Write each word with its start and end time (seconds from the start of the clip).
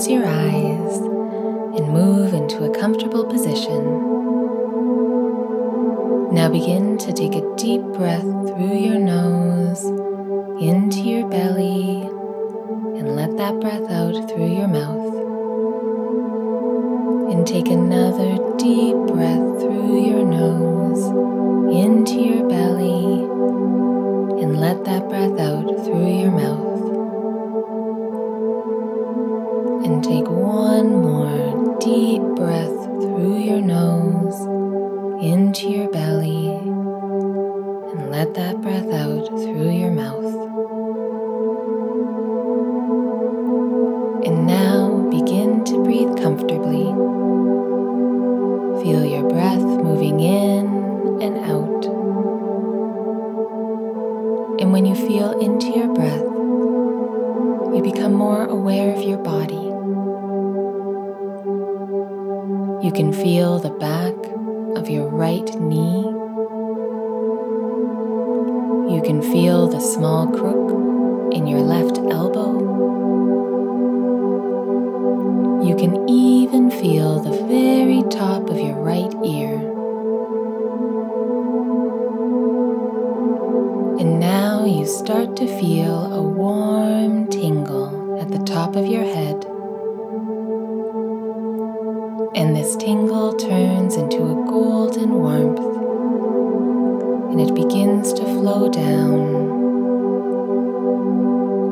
close 0.00 0.08
your 0.08 0.24
eyes 0.24 0.96
and 1.76 1.92
move 1.92 2.32
into 2.32 2.64
a 2.64 2.78
comfortable 2.80 3.26
position. 3.26 3.84
Now 6.32 6.48
begin 6.48 6.96
to 6.98 7.12
take 7.12 7.34
a 7.34 7.56
deep 7.56 7.82
breath 7.82 8.22
through 8.22 8.78
your 8.78 8.98
nose 8.98 9.84
into 10.62 11.00
your 11.00 11.28
belly 11.28 12.00
and 12.98 13.14
let 13.14 13.36
that 13.36 13.60
breath 13.60 13.90
out 13.90 14.14
through 14.30 14.50
your 14.50 14.68
mouth. 14.68 15.14
And 17.30 17.46
take 17.46 17.68
another 17.68 18.56
deep 18.56 18.96
breath 18.96 19.60
through 19.60 20.00
your 20.06 20.24
nose 20.24 21.04
into 21.76 22.14
your 22.14 22.48
belly 22.48 23.24
and 24.42 24.58
let 24.58 24.82
that 24.86 25.10
breath 25.10 25.38
out 25.38 25.84
through 25.84 26.08
your 26.08 26.30
mouth. 26.30 26.69
And 29.82 30.04
take 30.04 30.28
one 30.28 31.02
more 31.02 31.78
deep 31.80 32.20
breath 32.36 32.84
through 33.00 33.38
your 33.38 33.62
nose 33.62 34.38
into 35.24 35.68
your 35.70 35.90
belly 35.90 36.48
and 36.48 38.10
let 38.10 38.34
that 38.34 38.60
breath 38.60 38.92
out 38.92 39.26
through 39.26 39.70
your 39.70 39.90
mouth. 39.90 40.24
And 44.26 44.46
now 44.46 45.08
begin 45.10 45.64
to 45.64 45.82
breathe 45.82 46.14
comfortably. 46.18 46.84
Feel 48.82 49.04
your 49.04 49.28
breath 49.28 49.60
moving 49.60 50.20
in 50.20 50.66
and 51.22 51.38
out. 51.38 51.84
And 54.60 54.72
when 54.72 54.84
you 54.84 54.94
feel 54.94 55.38
into 55.40 55.68
your 55.68 55.92
breath, 55.94 56.20
you 57.74 57.82
become 57.82 58.12
more 58.12 58.44
aware 58.44 58.94
of 58.94 59.02
your 59.02 59.18
body. 59.18 59.69
You 62.82 62.90
can 62.92 63.12
feel 63.12 63.58
the 63.58 63.68
back 63.68 64.14
of 64.74 64.88
your 64.88 65.06
right 65.06 65.44
knee. 65.60 66.00
You 68.94 69.02
can 69.04 69.20
feel 69.20 69.68
the 69.68 69.80
small 69.80 70.26
crook 70.26 71.34
in 71.34 71.46
your 71.46 71.60
left 71.60 71.98
elbow. 71.98 72.58
You 75.62 75.76
can 75.76 76.08
even 76.08 76.70
feel 76.70 77.20
the 77.20 77.44
very 77.44 78.02
top 78.08 78.48
of 78.48 78.56
your 78.56 78.76
right 78.76 79.12
ear. 79.26 79.56
And 84.00 84.18
now 84.18 84.64
you 84.64 84.86
start 84.86 85.36
to 85.36 85.46
feel 85.46 86.14
a 86.14 86.22
warm 86.22 87.28
tingle 87.28 88.18
at 88.18 88.30
the 88.30 88.38
top 88.38 88.74
of 88.74 88.86
your 88.86 89.04
head. 89.04 89.49
This 92.70 92.84
tingle 92.84 93.32
turns 93.32 93.96
into 93.96 94.18
a 94.18 94.46
golden 94.46 95.10
warmth 95.10 95.58
and 97.32 97.40
it 97.40 97.52
begins 97.52 98.12
to 98.12 98.22
flow 98.22 98.68
down. 98.68 99.34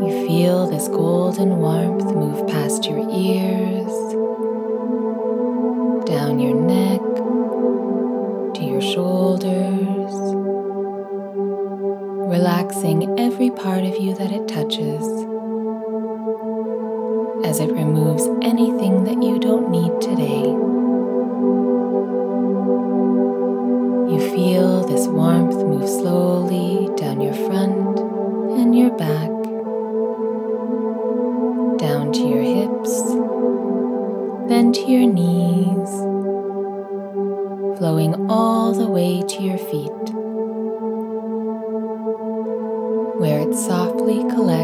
You 0.03 0.27
feel 0.27 0.67
this 0.67 0.89
golden 0.89 1.59
warmth 1.59 2.05
move 2.05 2.49
past 2.49 2.85
your 2.87 2.99
ears, 2.99 3.93
down 6.05 6.41
your 6.41 6.57
neck, 6.57 7.01
to 8.55 8.65
your 8.65 8.81
shoulders, 8.81 10.15
relaxing 12.29 13.21
every 13.21 13.51
part 13.51 13.85
of 13.85 13.97
you 13.99 14.17
that 14.17 14.33
it 14.33 14.49
touches 14.49 15.05
as 17.45 17.61
it 17.61 17.71
removes 17.71 18.27
anything 18.43 19.05
that 19.05 19.23
you 19.23 19.39
don't 19.39 19.71
need 19.71 20.01
today. 20.01 20.78
Your 28.79 28.91
back, 28.97 29.29
down 31.79 32.13
to 32.13 32.21
your 32.21 32.43
hips, 32.43 33.03
then 34.49 34.73
to 34.73 34.81
your 34.83 35.13
knees, 35.13 35.91
flowing 37.79 38.31
all 38.31 38.73
the 38.73 38.87
way 38.87 39.21
to 39.23 39.43
your 39.43 39.59
feet, 39.59 39.91
where 43.19 43.41
it 43.41 43.55
softly 43.57 44.19
collects 44.31 44.58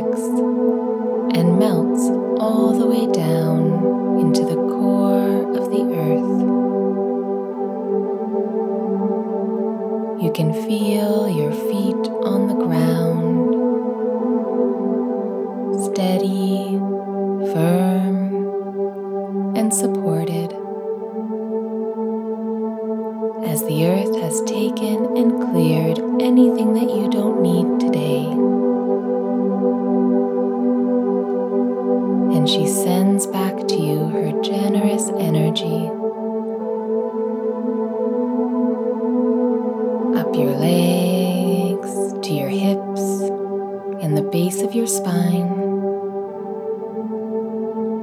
and 44.04 44.18
the 44.18 44.22
base 44.22 44.60
of 44.60 44.74
your 44.74 44.86
spine, 44.86 45.48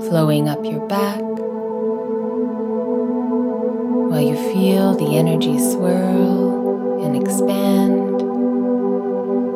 flowing 0.10 0.50
up 0.50 0.66
your 0.66 0.84
back 0.88 1.22
while 4.10 4.20
you 4.20 4.36
feel 4.52 4.96
the 4.96 5.16
energy 5.16 5.60
swirl 5.60 7.04
and 7.06 7.16
expand 7.16 8.20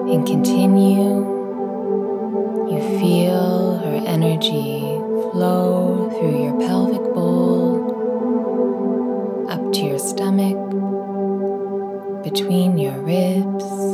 and 0.07 0.27
continue. 0.27 1.33
You 2.71 2.79
feel 2.99 3.79
her 3.79 4.03
energy 4.05 4.81
flow 5.31 6.11
through 6.11 6.43
your 6.43 6.59
pelvic 6.59 7.01
bowl, 7.15 7.81
up 9.49 9.73
to 9.73 9.79
your 9.81 9.97
stomach, 9.97 10.61
between 12.23 12.77
your 12.77 12.99
ribs, 12.99 13.84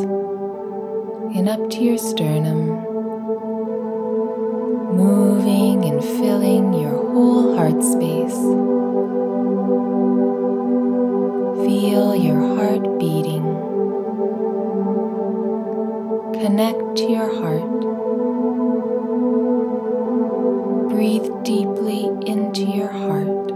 and 1.33 1.47
up 1.47 1.69
to 1.69 1.81
your 1.81 1.97
sternum, 1.97 2.67
moving 4.95 5.85
and 5.85 6.03
filling 6.03 6.73
your 6.73 6.91
whole 7.13 7.55
heart 7.55 7.81
space. 7.81 8.35
Feel 11.65 12.15
your 12.15 12.39
heart 12.55 12.99
beating. 12.99 13.45
Connect 16.33 16.97
to 16.97 17.03
your 17.09 17.33
heart. 17.41 17.81
Breathe 20.89 21.29
deeply 21.43 22.07
into 22.29 22.63
your 22.63 22.91
heart. 22.91 23.51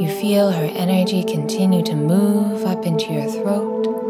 You 0.00 0.08
feel 0.08 0.52
her 0.52 0.70
energy 0.76 1.24
continue 1.24 1.82
to 1.82 1.96
move 1.96 2.64
up 2.64 2.86
into 2.86 3.12
your 3.12 3.26
throat, 3.26 4.07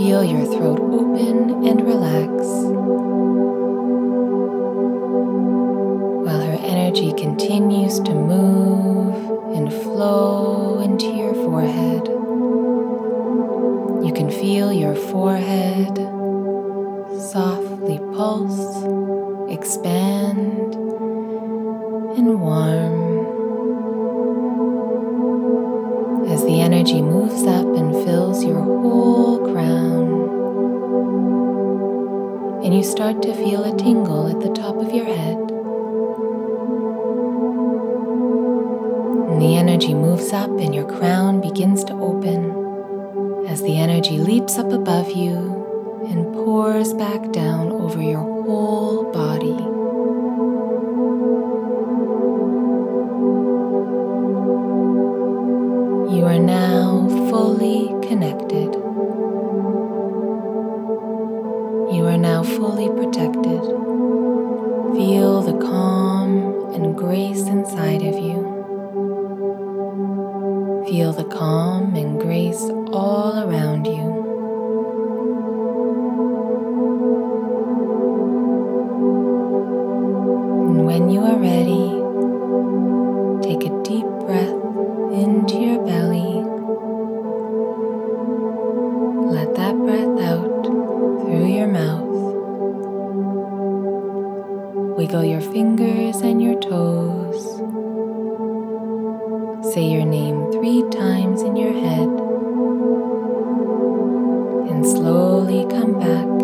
feel 0.00 0.24
your 0.24 0.46
throat 0.46 0.80
open 0.80 1.66
and 1.68 1.82
relax. 1.82 2.30
While 6.24 6.40
her 6.40 6.58
energy 6.62 7.12
continues 7.12 8.00
to 8.00 8.14
move 8.14 9.14
and 9.54 9.70
flow 9.70 10.80
into 10.80 11.04
your 11.04 11.34
forehead, 11.34 12.08
you 14.06 14.12
can 14.14 14.30
feel 14.30 14.72
your 14.72 14.94
forehead 14.94 15.94
softly 17.20 17.98
pulse, 18.16 18.84
expand, 19.52 20.74
and 22.16 22.40
warm 22.40 23.10
as 26.26 26.42
the 26.44 26.58
energy 26.62 27.02
moves 27.02 27.44
up 27.44 27.66
and 27.76 27.92
fills 28.06 28.42
your 28.42 28.62
whole 28.62 29.29
And 32.62 32.74
you 32.74 32.82
start 32.84 33.22
to 33.22 33.34
feel 33.34 33.64
a 33.64 33.76
tingle 33.76 34.28
at 34.28 34.40
the 34.40 34.52
top 34.52 34.76
of 34.76 34.92
your 34.92 35.06
head. 35.06 35.36
And 39.30 39.40
the 39.40 39.56
energy 39.56 39.94
moves 39.94 40.32
up, 40.32 40.50
and 40.50 40.74
your 40.74 40.86
crown 40.86 41.40
begins 41.40 41.84
to 41.84 41.94
open 41.94 43.46
as 43.48 43.62
the 43.62 43.78
energy 43.78 44.18
leaps 44.18 44.58
up 44.58 44.72
above 44.72 45.10
you 45.10 45.60
and 46.08 46.32
pours 46.34 46.92
back 46.94 47.32
down 47.32 47.72
over 47.72 48.00
your 48.00 48.20
whole 48.20 49.10
body. 49.10 49.56
You 56.14 56.24
are 56.26 56.38
now 56.38 57.08
fully 57.30 57.88
connected. 58.06 58.76
Fully 62.60 62.88
protected. 62.88 63.62
Feel 64.94 65.40
the 65.40 65.58
calm 65.62 66.74
and 66.74 66.94
grace 66.94 67.40
inside 67.46 68.02
of 68.02 68.14
you. 68.18 68.36
Feel 70.86 71.14
the 71.14 71.24
calm 71.24 71.96
and 71.96 72.20
grace 72.20 72.60
all 72.92 73.48
around 73.48 73.86
you. 73.86 74.29
Say 99.74 99.84
your 99.84 100.04
name 100.04 100.50
three 100.50 100.82
times 100.90 101.42
in 101.42 101.54
your 101.54 101.72
head 101.72 102.08
and 104.68 104.84
slowly 104.84 105.64
come 105.70 105.96
back 106.00 106.39